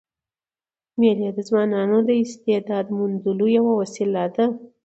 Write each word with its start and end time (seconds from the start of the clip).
مېلې 0.99 1.29
د 1.33 1.39
ځوانانو 1.49 1.97
د 2.07 2.09
استعداد 2.23 2.85
موندلو 2.97 3.45
یوه 3.57 3.73
وسیله 3.81 4.23
ده. 4.35 4.45